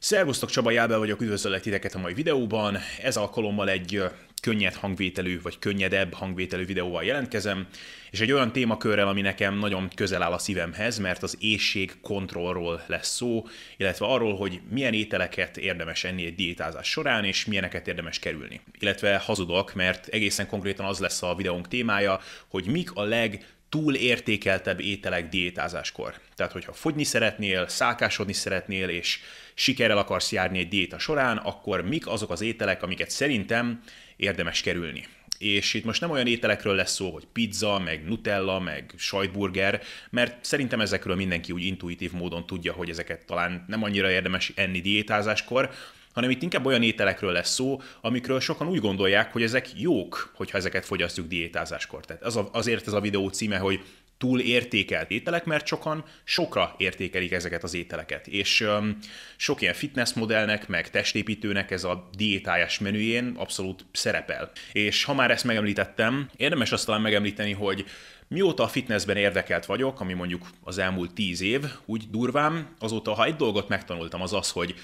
[0.00, 2.78] Szervusztok, Csaba Jábel vagyok, üdvözöllek titeket a mai videóban.
[3.02, 4.02] Ez alkalommal egy
[4.42, 7.66] könnyed hangvételű, vagy könnyedebb hangvételű videóval jelentkezem,
[8.10, 12.82] és egy olyan témakörrel, ami nekem nagyon közel áll a szívemhez, mert az éjség kontrollról
[12.86, 18.18] lesz szó, illetve arról, hogy milyen ételeket érdemes enni egy diétázás során, és milyeneket érdemes
[18.18, 18.60] kerülni.
[18.78, 23.94] Illetve hazudok, mert egészen konkrétan az lesz a videónk témája, hogy mik a leg túl
[23.94, 26.14] értékeltebb ételek diétázáskor.
[26.34, 29.20] Tehát, hogyha fogyni szeretnél, szálkásodni szeretnél, és
[29.54, 33.82] sikerrel akarsz járni egy diéta során, akkor mik azok az ételek, amiket szerintem
[34.16, 35.06] érdemes kerülni.
[35.38, 40.44] És itt most nem olyan ételekről lesz szó, hogy pizza, meg nutella, meg sajtburger, mert
[40.44, 45.70] szerintem ezekről mindenki úgy intuitív módon tudja, hogy ezeket talán nem annyira érdemes enni diétázáskor,
[46.18, 50.58] hanem itt inkább olyan ételekről lesz szó, amikről sokan úgy gondolják, hogy ezek jók, hogyha
[50.58, 52.04] ezeket fogyasztjuk diétázáskor.
[52.04, 53.80] Tehát az a, azért ez a videó címe, hogy
[54.18, 58.26] túl értékelt ételek, mert sokan sokra értékelik ezeket az ételeket.
[58.26, 58.98] És um,
[59.36, 64.50] sok ilyen fitness modellnek, meg testépítőnek ez a diétájás menüjén abszolút szerepel.
[64.72, 67.84] És ha már ezt megemlítettem, érdemes azt talán megemlíteni, hogy
[68.30, 73.24] Mióta a fitnessben érdekelt vagyok, ami mondjuk az elmúlt tíz év, úgy durván, azóta ha
[73.24, 74.74] egy dolgot megtanultam, az az, hogy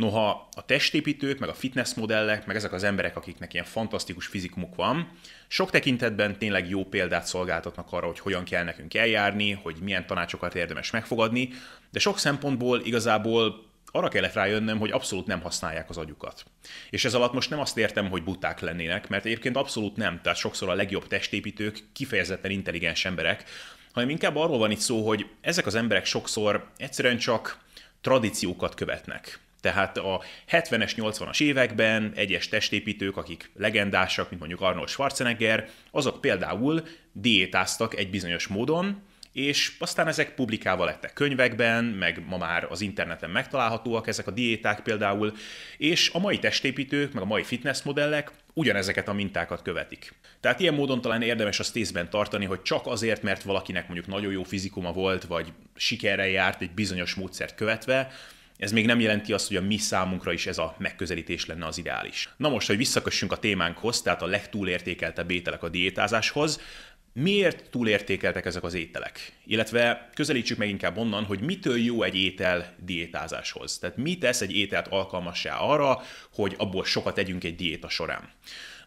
[0.00, 4.74] Noha a testépítők, meg a fitness modellek, meg ezek az emberek, akiknek ilyen fantasztikus fizikumuk
[4.74, 5.08] van,
[5.48, 10.54] sok tekintetben tényleg jó példát szolgáltatnak arra, hogy hogyan kell nekünk eljárni, hogy milyen tanácsokat
[10.54, 11.48] érdemes megfogadni,
[11.90, 16.44] de sok szempontból igazából arra kellett rájönnöm, hogy abszolút nem használják az agyukat.
[16.90, 20.38] És ez alatt most nem azt értem, hogy buták lennének, mert egyébként abszolút nem, tehát
[20.38, 23.44] sokszor a legjobb testépítők kifejezetten intelligens emberek,
[23.92, 27.58] hanem inkább arról van itt szó, hogy ezek az emberek sokszor egyszerűen csak
[28.00, 29.40] tradíciókat követnek.
[29.60, 36.82] Tehát a 70-es, 80-as években egyes testépítők, akik legendásak, mint mondjuk Arnold Schwarzenegger, azok például
[37.12, 43.30] diétáztak egy bizonyos módon, és aztán ezek publikálva lettek könyvekben, meg ma már az interneten
[43.30, 45.32] megtalálhatóak ezek a diéták például,
[45.76, 50.12] és a mai testépítők, meg a mai fitness modellek ugyanezeket a mintákat követik.
[50.40, 54.32] Tehát ilyen módon talán érdemes azt észben tartani, hogy csak azért, mert valakinek mondjuk nagyon
[54.32, 58.12] jó fizikuma volt, vagy sikerrel járt egy bizonyos módszert követve,
[58.60, 61.78] ez még nem jelenti azt, hogy a mi számunkra is ez a megközelítés lenne az
[61.78, 62.28] ideális.
[62.36, 66.60] Na most, hogy visszakössünk a témánkhoz, tehát a legtúlértékeltebb ételek a diétázáshoz,
[67.12, 69.32] miért túlértékeltek ezek az ételek?
[69.44, 73.78] Illetve közelítsük meg inkább onnan, hogy mitől jó egy étel diétázáshoz.
[73.78, 78.28] Tehát mi tesz egy ételt alkalmassá arra, hogy abból sokat tegyünk egy diéta során.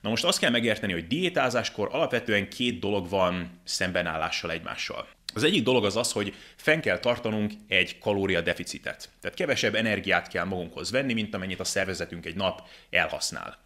[0.02, 5.08] Na most azt kell megérteni, hogy diétázáskor alapvetően két dolog van szembenállással egymással.
[5.34, 9.10] Az egyik dolog az az, hogy fenn kell tartanunk egy kalóriadeficitet.
[9.22, 13.58] Tehát kevesebb energiát kell magunkhoz venni, mint amennyit a szervezetünk egy nap elhasznál.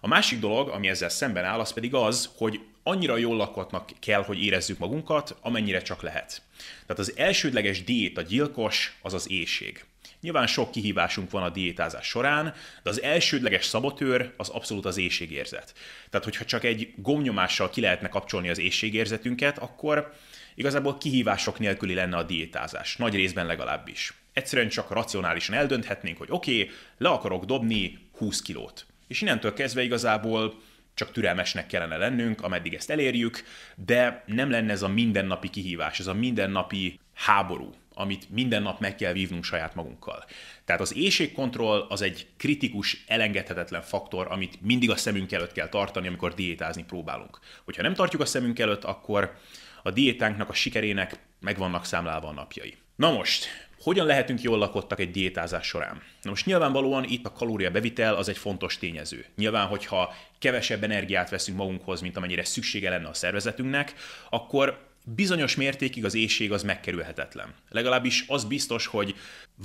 [0.00, 4.22] A másik dolog, ami ezzel szemben áll, az pedig az, hogy annyira jól lakottnak kell,
[4.22, 6.42] hogy érezzük magunkat, amennyire csak lehet.
[6.86, 9.84] Tehát az elsődleges diét, a gyilkos, az az éjség.
[10.26, 15.74] Nyilván sok kihívásunk van a diétázás során, de az elsődleges szabotőr az abszolút az éjségérzet.
[16.10, 20.12] Tehát, hogyha csak egy gomnyomással ki lehetne kapcsolni az éjségérzetünket, akkor
[20.54, 24.14] Igazából kihívások nélküli lenne a diétázás, nagy részben legalábbis.
[24.32, 28.86] Egyszerűen csak racionálisan eldönthetnénk, hogy oké, okay, le akarok dobni 20 kilót.
[29.08, 30.54] És innentől kezdve igazából
[30.94, 33.42] csak türelmesnek kellene lennünk, ameddig ezt elérjük,
[33.74, 38.94] de nem lenne ez a mindennapi kihívás, ez a mindennapi háború, amit minden nap meg
[38.94, 40.24] kell vívnunk saját magunkkal.
[40.64, 46.06] Tehát az éjségkontroll az egy kritikus, elengedhetetlen faktor, amit mindig a szemünk előtt kell tartani,
[46.06, 47.38] amikor diétázni próbálunk.
[47.64, 49.36] Hogyha nem tartjuk a szemünk előtt, akkor
[49.82, 52.76] a diétánknak, a sikerének meg vannak számlálva a napjai.
[52.96, 53.46] Na most,
[53.80, 56.02] hogyan lehetünk jól lakottak egy diétázás során?
[56.22, 59.24] Na most nyilvánvalóan itt a kalória bevitel az egy fontos tényező.
[59.36, 63.94] Nyilván, hogyha kevesebb energiát veszünk magunkhoz, mint amennyire szüksége lenne a szervezetünknek,
[64.30, 67.54] akkor bizonyos mértékig az éjség az megkerülhetetlen.
[67.70, 69.14] Legalábbis az biztos, hogy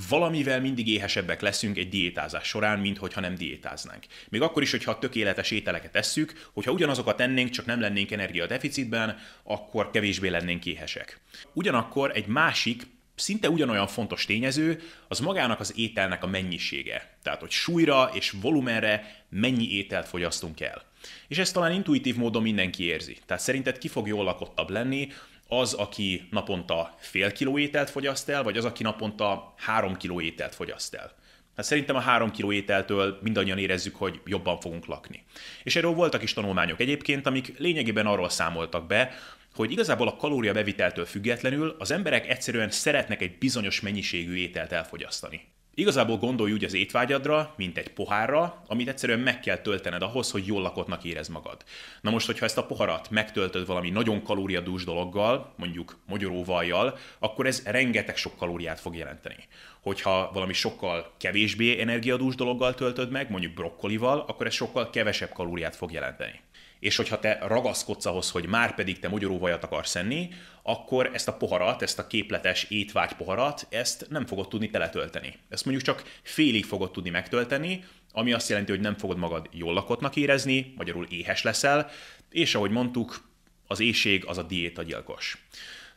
[0.09, 4.05] valamivel mindig éhesebbek leszünk egy diétázás során, mint hogyha nem diétáznánk.
[4.29, 9.89] Még akkor is, hogyha tökéletes ételeket tesszük, hogyha ugyanazokat tennénk, csak nem lennénk energiadeficitben, akkor
[9.89, 11.21] kevésbé lennénk éhesek.
[11.53, 12.83] Ugyanakkor egy másik
[13.15, 17.17] szinte ugyanolyan fontos tényező, az magának az ételnek a mennyisége.
[17.23, 20.90] Tehát, hogy súlyra és volumenre mennyi ételt fogyasztunk el.
[21.27, 23.17] És ezt talán intuitív módon mindenki érzi.
[23.25, 25.07] Tehát szerinted ki fog jól lakottabb lenni,
[25.47, 30.55] az, aki naponta fél kiló ételt fogyaszt el, vagy az, aki naponta három kiló ételt
[30.55, 31.19] fogyaszt el.
[31.55, 35.23] Hát szerintem a három kiló ételtől mindannyian érezzük, hogy jobban fogunk lakni.
[35.63, 39.13] És erről voltak is tanulmányok egyébként, amik lényegében arról számoltak be,
[39.55, 45.50] hogy igazából a kalória beviteltől függetlenül az emberek egyszerűen szeretnek egy bizonyos mennyiségű ételt elfogyasztani.
[45.73, 50.45] Igazából gondolj úgy az étvágyadra, mint egy pohárra, amit egyszerűen meg kell töltened ahhoz, hogy
[50.45, 51.63] jól lakottnak érez magad.
[52.01, 57.63] Na most, hogyha ezt a poharat megtöltöd valami nagyon kalóriadús dologgal, mondjuk magyaróvajjal, akkor ez
[57.65, 59.47] rengeteg sok kalóriát fog jelenteni.
[59.81, 65.75] Hogyha valami sokkal kevésbé energiadús dologgal töltöd meg, mondjuk brokkolival, akkor ez sokkal kevesebb kalóriát
[65.75, 66.39] fog jelenteni
[66.81, 70.29] és hogyha te ragaszkodsz ahhoz, hogy már pedig te magyaróvajat akarsz enni,
[70.63, 75.33] akkor ezt a poharat, ezt a képletes étvágy poharat, ezt nem fogod tudni teletölteni.
[75.49, 79.73] Ezt mondjuk csak félig fogod tudni megtölteni, ami azt jelenti, hogy nem fogod magad jól
[79.73, 81.89] lakottnak érezni, magyarul éhes leszel,
[82.29, 83.29] és ahogy mondtuk,
[83.67, 85.45] az éjség az a diéta gyilkos.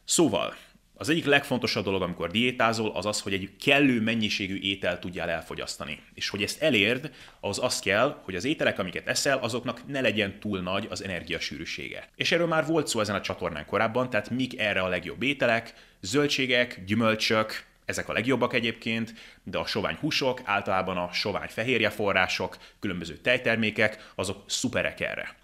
[0.05, 0.55] Szóval,
[1.05, 5.99] az egyik legfontosabb dolog, amikor diétázol, az az, hogy egy kellő mennyiségű ételt tudjál elfogyasztani.
[6.15, 7.11] És hogy ezt elérd,
[7.41, 12.09] az az kell, hogy az ételek, amiket eszel, azoknak ne legyen túl nagy az energiasűrűsége.
[12.17, 15.75] És erről már volt szó ezen a csatornán korábban, tehát mik erre a legjobb ételek,
[16.01, 22.57] zöldségek, gyümölcsök, ezek a legjobbak egyébként, de a sovány húsok, általában a sovány fehérje források,
[22.81, 25.37] különböző tejtermékek, azok szuperek erre.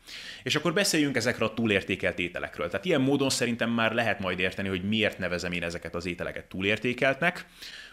[0.42, 2.69] És akkor beszéljünk ezekről a túlértékelt ételekről.
[2.69, 6.44] Tehát ilyen módon szerintem már lehet majd érteni, hogy miért nevezem én ezeket az ételeket
[6.44, 7.46] túlértékeltnek.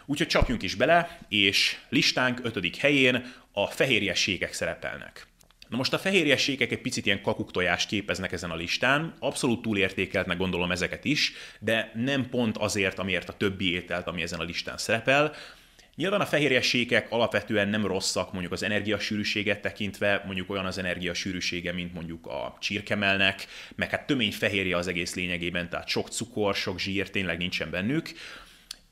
[0.06, 5.27] Úgyhogy csapjunk is bele, és listánk ötödik helyén a fehérjességek szerepelnek.
[5.68, 10.70] Na most a fehérjességek egy picit ilyen kakuktojást képeznek ezen a listán, abszolút túlértékeltnek gondolom
[10.70, 15.34] ezeket is, de nem pont azért, amiért a többi ételt, ami ezen a listán szerepel,
[15.98, 21.94] Nyilván a fehérjességek alapvetően nem rosszak, mondjuk az energiasűrűséget tekintve, mondjuk olyan az energiasűrűsége, mint
[21.94, 27.10] mondjuk a csirkemelnek, meg hát tömény fehérje az egész lényegében, tehát sok cukor, sok zsír
[27.10, 28.12] tényleg nincsen bennük.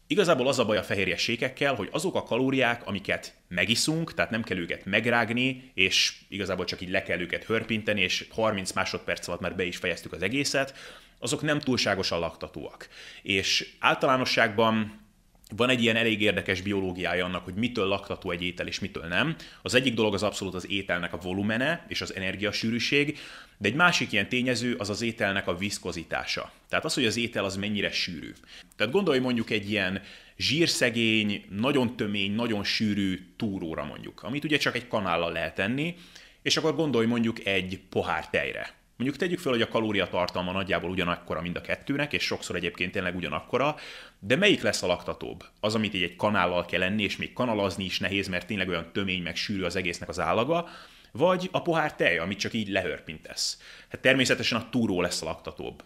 [0.07, 4.57] Igazából az a baj a fehérjességekkel, hogy azok a kalóriák, amiket megiszunk, tehát nem kell
[4.57, 9.57] őket megrágni, és igazából csak így le kell őket hörpinteni, és 30 másodperc alatt már
[9.57, 10.75] be is fejeztük az egészet,
[11.19, 12.89] azok nem túlságosan laktatóak.
[13.23, 15.06] És általánosságban
[15.55, 19.37] van egy ilyen elég érdekes biológiája annak, hogy mitől laktató egy étel és mitől nem.
[19.63, 23.19] Az egyik dolog az abszolút az ételnek a volumene és az energiasűrűség,
[23.59, 26.53] de egy másik ilyen tényező az az ételnek a viszkozitása.
[26.69, 28.33] Tehát az, hogy az étel az mennyire sűrű.
[28.77, 30.03] Tehát gondolj mondjuk egy ilyen
[30.39, 35.95] zsírszegény, nagyon tömény, nagyon sűrű túróra mondjuk, amit ugye csak egy kanállal lehet enni,
[36.43, 38.75] és akkor gondolj mondjuk egy pohár tejre.
[38.97, 43.17] Mondjuk tegyük fel, hogy a kalóriatartalma nagyjából ugyanakkora mind a kettőnek, és sokszor egyébként tényleg
[43.17, 43.77] ugyanakkora,
[44.19, 45.45] de melyik lesz a laktatóbb?
[45.61, 48.93] Az, amit így egy kanállal kell enni, és még kanalazni is nehéz, mert tényleg olyan
[48.93, 50.69] tömény meg sűrű az egésznek az állaga,
[51.13, 53.59] vagy a pohár tej, amit csak így lehörpintesz.
[53.89, 55.83] Hát természetesen a túró lesz a laktatóbb.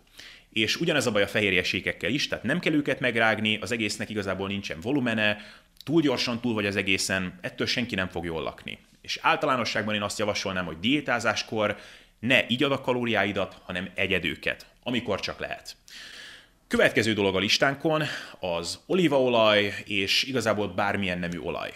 [0.53, 4.49] És ugyanez a baj a fehérjeségekkel is, tehát nem kell őket megrágni, az egésznek igazából
[4.49, 5.39] nincsen volumene,
[5.85, 8.79] túl gyorsan túl vagy az egészen, ettől senki nem fog jól lakni.
[9.01, 11.77] És általánosságban én azt javasolnám, hogy diétázáskor
[12.21, 15.77] ne igyad a kalóriáidat, hanem egyed őket, amikor csak lehet.
[16.69, 18.03] Következő dolog a listánkon
[18.41, 21.73] az olívaolaj és igazából bármilyen nemű olaj.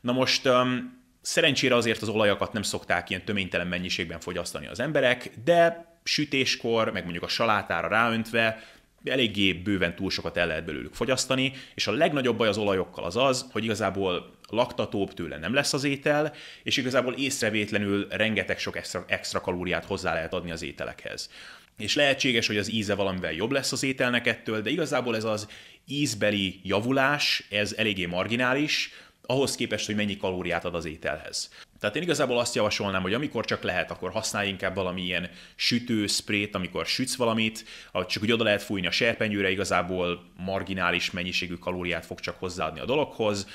[0.00, 5.30] Na most um, szerencsére azért az olajakat nem szokták ilyen töménytelen mennyiségben fogyasztani az emberek,
[5.44, 8.64] de sütéskor, meg mondjuk a salátára ráöntve
[9.04, 13.16] eléggé bőven túl sokat el lehet belőlük fogyasztani, és a legnagyobb baj az olajokkal az
[13.16, 19.04] az, hogy igazából laktatóbb tőle nem lesz az étel, és igazából észrevétlenül rengeteg sok extra,
[19.08, 21.30] extra kalóriát hozzá lehet adni az ételekhez.
[21.78, 25.48] És lehetséges, hogy az íze valamivel jobb lesz az ételnek ettől, de igazából ez az
[25.86, 28.92] ízbeli javulás, ez eléggé marginális,
[29.30, 31.50] ahhoz képest, hogy mennyi kalóriát ad az ételhez.
[31.80, 36.54] Tehát én igazából azt javasolnám, hogy amikor csak lehet, akkor használj inkább valamilyen sütő, sprét,
[36.54, 37.64] amikor sütsz valamit,
[38.06, 42.84] csak úgy oda lehet fújni a serpenyőre, igazából marginális mennyiségű kalóriát fog csak hozzáadni a
[42.84, 43.46] dologhoz.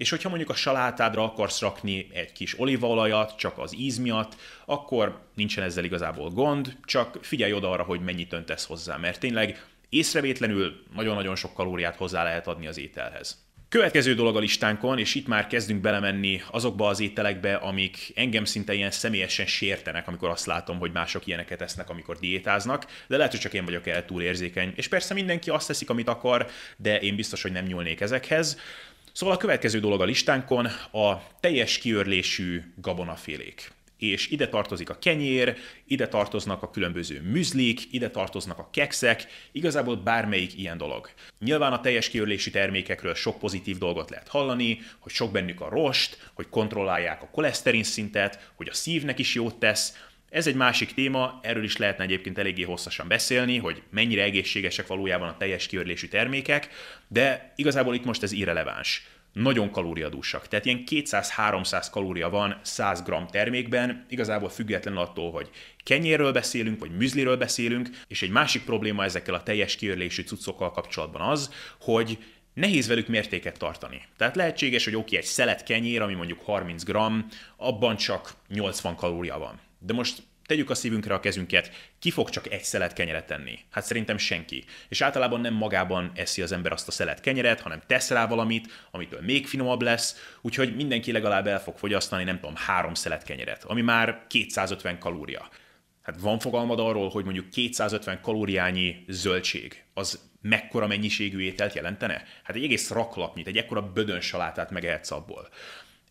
[0.00, 5.20] És hogyha mondjuk a salátádra akarsz rakni egy kis olívaolajat, csak az íz miatt, akkor
[5.34, 10.82] nincsen ezzel igazából gond, csak figyelj oda arra, hogy mennyit öntesz hozzá, mert tényleg észrevétlenül
[10.94, 13.44] nagyon-nagyon sok kalóriát hozzá lehet adni az ételhez.
[13.68, 18.74] Következő dolog a listánkon, és itt már kezdünk belemenni azokba az ételekbe, amik engem szinte
[18.74, 23.40] ilyen személyesen sértenek, amikor azt látom, hogy mások ilyeneket esznek, amikor diétáznak, de lehet, hogy
[23.40, 24.72] csak én vagyok el túl érzékeny.
[24.76, 26.46] És persze mindenki azt teszik, amit akar,
[26.76, 28.58] de én biztos, hogy nem nyúlnék ezekhez.
[29.12, 35.56] Szóval a következő dolog a listánkon a teljes kiörlésű gabonafélék és ide tartozik a kenyér,
[35.86, 41.10] ide tartoznak a különböző műzlik, ide tartoznak a kekszek, igazából bármelyik ilyen dolog.
[41.38, 46.30] Nyilván a teljes kiörlési termékekről sok pozitív dolgot lehet hallani, hogy sok bennük a rost,
[46.34, 51.40] hogy kontrollálják a koleszterin szintet, hogy a szívnek is jót tesz, ez egy másik téma,
[51.42, 56.68] erről is lehetne egyébként eléggé hosszasan beszélni, hogy mennyire egészségesek valójában a teljes kiörlésű termékek,
[57.08, 60.48] de igazából itt most ez irreleváns nagyon kalóriadúsak.
[60.48, 65.50] Tehát ilyen 200-300 kalória van 100 g termékben, igazából függetlenül attól, hogy
[65.84, 71.20] kenyérről beszélünk, vagy műzliről beszélünk, és egy másik probléma ezekkel a teljes kiörlésű cuccokkal kapcsolatban
[71.20, 72.18] az, hogy
[72.54, 74.02] nehéz velük mértéket tartani.
[74.16, 76.96] Tehát lehetséges, hogy oké, egy szelet kenyér, ami mondjuk 30 g,
[77.56, 79.60] abban csak 80 kalória van.
[79.80, 83.58] De most tegyük a szívünkre a kezünket, ki fog csak egy szelet kenyeret tenni?
[83.70, 84.64] Hát szerintem senki.
[84.88, 88.86] És általában nem magában eszi az ember azt a szelet kenyeret, hanem tesz rá valamit,
[88.90, 93.64] amitől még finomabb lesz, úgyhogy mindenki legalább el fog fogyasztani, nem tudom, három szelet kenyeret,
[93.64, 95.48] ami már 250 kalória.
[96.02, 102.24] Hát van fogalmad arról, hogy mondjuk 250 kalóriányi zöldség, az mekkora mennyiségű ételt jelentene?
[102.42, 105.48] Hát egy egész raklapnyit, egy ekkora bödön salátát megehetsz abból.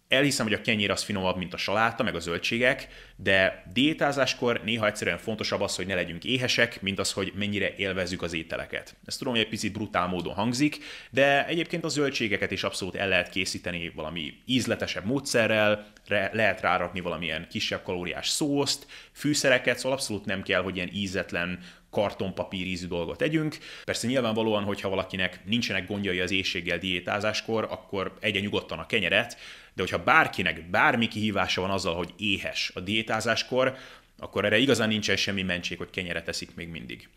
[0.10, 4.88] Elhiszem, hogy a kenyér az finomabb, mint a saláta, meg a zöldségek, de diétázáskor néha
[4.88, 8.96] egyszerűen fontosabb az, hogy ne legyünk éhesek, mint az, hogy mennyire élvezzük az ételeket.
[9.06, 10.78] Ezt tudom, hogy egy picit brutál módon hangzik,
[11.12, 15.92] de egyébként a zöldségeket is abszolút el lehet készíteni valami ízletesebb módszerrel,
[16.32, 21.60] lehet rárakni valamilyen kisebb kalóriás szószt, fűszereket, szóval abszolút nem kell, hogy ilyen ízetlen,
[21.90, 23.58] kartonpapír ízű dolgot együnk.
[23.86, 29.38] Persze nyilvánvalóan, hogyha valakinek nincsenek gondjai az éjséggel diétázáskor, akkor egye nyugodtan a kenyeret,
[29.74, 33.78] de hogyha bárkinek bármi kihívása van azzal, hogy éhes a diétázáskor,
[34.18, 37.10] akkor erre igazán nincsen semmi mentség, hogy kenyeret eszik még mindig.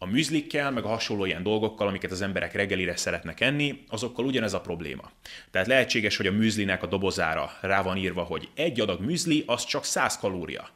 [0.00, 4.54] A műzlikkel, meg a hasonló ilyen dolgokkal, amiket az emberek reggelire szeretnek enni, azokkal ugyanez
[4.54, 5.10] a probléma.
[5.50, 9.64] Tehát lehetséges, hogy a műzlinek a dobozára rá van írva, hogy egy adag műzli az
[9.64, 10.70] csak 100 kalória.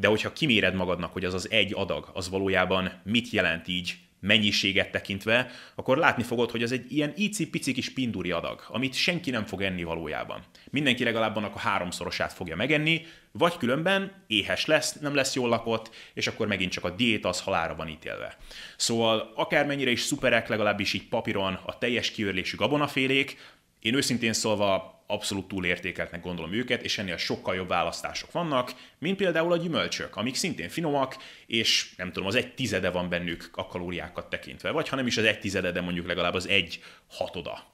[0.00, 4.90] De hogyha kiméred magadnak, hogy az az egy adag, az valójában mit jelent így mennyiséget
[4.90, 9.44] tekintve, akkor látni fogod, hogy ez egy ilyen icipici kis pinduri adag, amit senki nem
[9.44, 10.44] fog enni valójában.
[10.70, 15.94] Mindenki legalább annak a háromszorosát fogja megenni, vagy különben éhes lesz, nem lesz jól lakott,
[16.14, 18.36] és akkor megint csak a diéta az halára van ítélve.
[18.76, 23.36] Szóval akármennyire is szuperek, legalábbis így papíron a teljes kiörlésű gabonafélék,
[23.80, 29.52] én őszintén szólva abszolút túlértékeltnek gondolom őket, és ennél sokkal jobb választások vannak, mint például
[29.52, 34.30] a gyümölcsök, amik szintén finomak, és nem tudom, az egy tizede van bennük a kalóriákat
[34.30, 37.64] tekintve, vagy ha nem is az egy tizede, de mondjuk legalább az egy hatoda.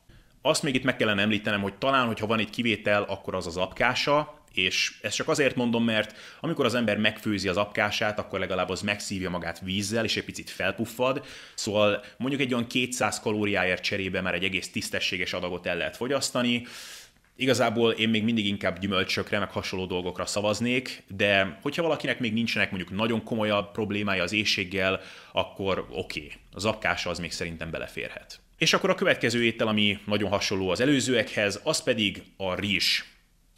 [0.42, 3.56] Azt még itt meg kellene említenem, hogy talán, hogyha van egy kivétel, akkor az az
[3.56, 8.68] apkása, és ezt csak azért mondom, mert amikor az ember megfőzi az apkását, akkor legalább
[8.68, 11.26] az megszívja magát vízzel, és egy picit felpuffad.
[11.54, 16.66] Szóval mondjuk egy olyan 200 kalóriáért cserébe már egy egész tisztességes adagot el lehet fogyasztani.
[17.36, 22.70] Igazából én még mindig inkább gyümölcsökre, meg hasonló dolgokra szavaznék, de hogyha valakinek még nincsenek
[22.70, 25.00] mondjuk nagyon komolyabb problémája az éjséggel,
[25.32, 28.40] akkor oké, okay, az apkása az még szerintem beleférhet.
[28.58, 33.02] És akkor a következő étel, ami nagyon hasonló az előzőekhez, az pedig a rizs.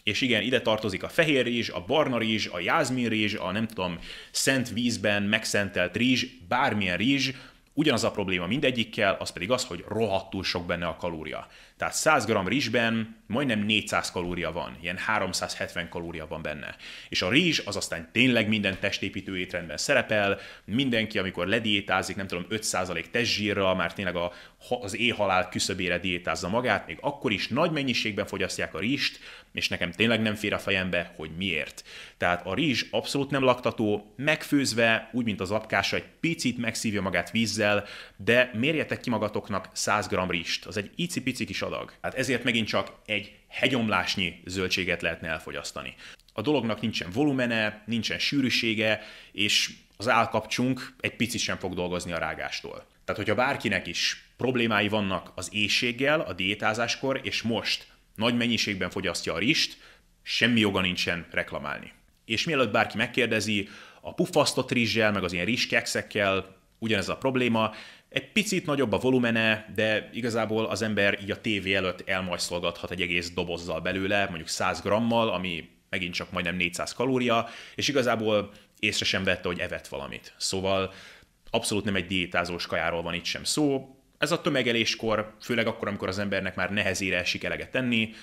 [0.02, 3.66] És igen, ide tartozik a fehér rizs, a barna rizs, a jázmin rizs, a nem
[3.66, 3.99] tudom,
[4.30, 7.30] szent vízben megszentelt rizs, bármilyen rizs,
[7.73, 11.47] ugyanaz a probléma mindegyikkel, az pedig az, hogy rohadtul sok benne a kalória.
[11.76, 16.76] Tehát 100 g rizsben majdnem 400 kalória van, ilyen 370 kalória van benne.
[17.09, 22.47] És a rizs az aztán tényleg minden testépítő étrendben szerepel, mindenki, amikor lediétázik, nem tudom,
[22.50, 24.33] 5% testzsírral, már tényleg a,
[24.80, 29.18] az éhhalál küszöbére diétázza magát, még akkor is nagy mennyiségben fogyasztják a rizst,
[29.52, 31.85] és nekem tényleg nem fér a fejembe, hogy miért.
[32.16, 37.30] Tehát a rizs abszolút nem laktató, megfőzve, úgy, mint az apkása, egy picit megszívja magát
[37.30, 37.85] vízzel,
[38.16, 40.66] de mérjetek ki magatoknak 100 g rizst.
[40.66, 41.92] Az egy icipici kis adag.
[42.02, 45.94] Hát ezért megint csak egy hegyomlásnyi zöldséget lehetne elfogyasztani.
[46.32, 52.18] A dolognak nincsen volumene, nincsen sűrűsége, és az állkapcsunk egy picit sem fog dolgozni a
[52.18, 52.87] rágástól.
[53.04, 59.35] Tehát, hogyha bárkinek is problémái vannak az éjséggel, a diétázáskor, és most nagy mennyiségben fogyasztja
[59.35, 59.76] a rist,
[60.23, 61.92] semmi joga nincsen reklamálni.
[62.25, 63.68] És mielőtt bárki megkérdezi,
[64.00, 67.73] a puffasztott rizssel, meg az ilyen rizskekszekkel ugyanez a probléma,
[68.09, 73.00] egy picit nagyobb a volumene, de igazából az ember így a tévé előtt elmajszolgathat egy
[73.00, 79.04] egész dobozzal belőle, mondjuk 100 grammal, ami megint csak majdnem 400 kalória, és igazából észre
[79.04, 80.35] sem vette, hogy evett valamit.
[80.38, 80.92] Szóval
[81.50, 83.97] abszolút nem egy diétázós kajáról van itt sem szó.
[84.18, 88.14] Ez a tömegeléskor, főleg akkor, amikor az embernek már nehezére esik eleget tenni,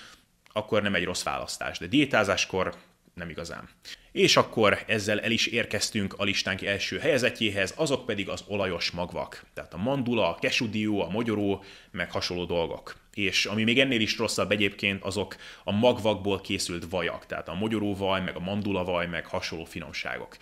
[0.54, 2.76] akkor nem egy rossz választás, de diétázáskor
[3.14, 3.70] nem igazán.
[4.12, 9.46] És akkor ezzel el is érkeztünk a listánk első helyezetjéhez, azok pedig az olajos magvak.
[9.54, 12.96] Tehát a mandula, a kesudió, a mogyoró, meg hasonló dolgok.
[13.14, 18.22] És ami még ennél is rosszabb egyébként, azok a magvakból készült vajak, tehát a mogyoróvaj,
[18.22, 20.38] meg a mandulavaj, meg hasonló finomságok.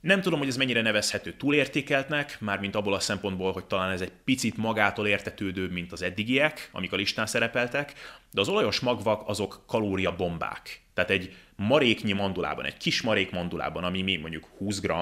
[0.00, 4.12] Nem tudom, hogy ez mennyire nevezhető túlértékeltnek, mármint abból a szempontból, hogy talán ez egy
[4.24, 7.92] picit magától értetődőbb, mint az eddigiek, amik a listán szerepeltek,
[8.30, 10.85] de az olajos magvak azok kalóriabombák.
[10.96, 14.92] Tehát egy maréknyi mandulában, egy kis marék mandulában, ami még mondjuk 20 g,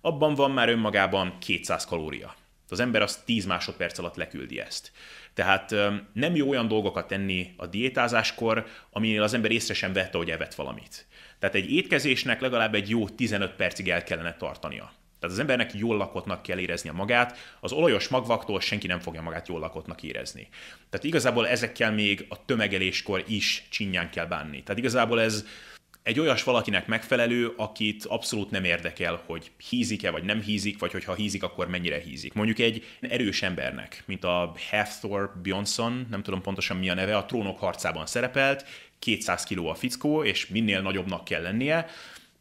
[0.00, 2.34] abban van már önmagában 200 kalória.
[2.68, 4.92] Az ember az 10 másodperc alatt leküldi ezt.
[5.34, 5.74] Tehát
[6.12, 10.54] nem jó olyan dolgokat tenni a diétázáskor, aminél az ember észre sem vette, hogy evett
[10.54, 11.06] valamit.
[11.38, 14.92] Tehát egy étkezésnek legalább egy jó 15 percig el kellene tartania.
[15.22, 19.48] Tehát az embernek jól lakottnak kell éreznie magát, az olajos magvaktól senki nem fogja magát
[19.48, 20.48] jól lakottnak érezni.
[20.90, 24.62] Tehát igazából ezekkel még a tömegeléskor is csinyán kell bánni.
[24.62, 25.44] Tehát igazából ez
[26.02, 31.14] egy olyas valakinek megfelelő, akit abszolút nem érdekel, hogy hízik-e vagy nem hízik, vagy hogyha
[31.14, 32.32] hízik, akkor mennyire hízik.
[32.32, 37.24] Mondjuk egy erős embernek, mint a Hathor Bjornsson, nem tudom pontosan mi a neve, a
[37.24, 38.64] trónok harcában szerepelt,
[38.98, 41.86] 200 kg a fickó, és minél nagyobbnak kell lennie,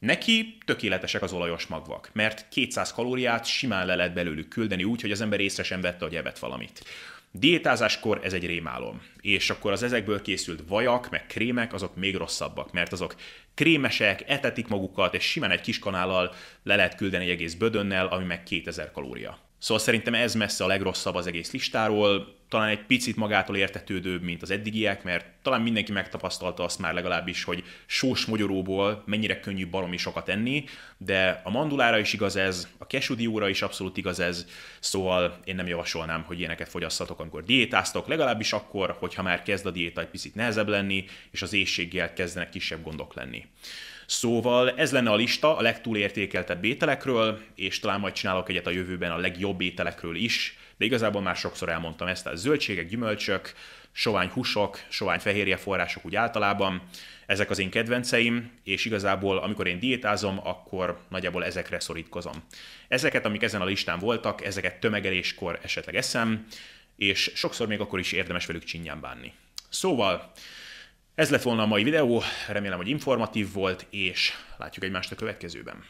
[0.06, 5.12] Neki tökéletesek az olajos magvak, mert 200 kalóriát simán le lehet belőlük küldeni úgy, hogy
[5.12, 6.84] az ember észre sem vette, hogy evett valamit.
[7.32, 12.72] Diétázáskor ez egy rémálom, és akkor az ezekből készült vajak, meg krémek, azok még rosszabbak,
[12.72, 13.16] mert azok
[13.54, 18.26] krémesek, etetik magukat, és simán egy kis kanállal le lehet küldeni egy egész bödönnel, ami
[18.26, 19.51] meg 2000 kalória.
[19.62, 24.42] Szóval szerintem ez messze a legrosszabb az egész listáról, talán egy picit magától értetődőbb, mint
[24.42, 29.98] az eddigiek, mert talán mindenki megtapasztalta azt már legalábbis, hogy sós mogyoróból mennyire könnyű baromi
[29.98, 30.64] sokat enni,
[30.98, 34.46] de a mandulára is igaz ez, a kesudióra is abszolút igaz ez,
[34.80, 39.72] szóval én nem javasolnám, hogy ilyeneket fogyasszatok, amikor diétáztok, legalábbis akkor, hogyha már kezd a
[39.72, 43.46] diéta egy picit nehezebb lenni, és az éjséggel kezdenek kisebb gondok lenni.
[44.12, 49.12] Szóval ez lenne a lista a legtúlértékeltebb ételekről, és talán majd csinálok egyet a jövőben
[49.12, 53.54] a legjobb ételekről is, de igazából már sokszor elmondtam ezt, a zöldségek, gyümölcsök,
[53.92, 56.82] sovány húsok, sovány fehérje források úgy általában,
[57.26, 62.44] ezek az én kedvenceim, és igazából amikor én diétázom, akkor nagyjából ezekre szorítkozom.
[62.88, 66.46] Ezeket, amik ezen a listán voltak, ezeket tömegeléskor esetleg eszem,
[66.96, 69.34] és sokszor még akkor is érdemes velük csinyán bánni.
[69.70, 70.32] Szóval,
[71.16, 75.84] ez lett volna a mai videó, remélem, hogy informatív volt, és látjuk egymást a következőben.